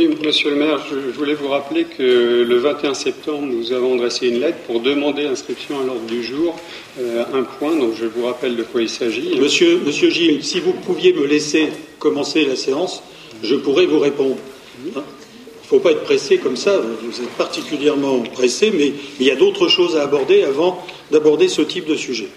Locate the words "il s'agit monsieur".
8.80-9.78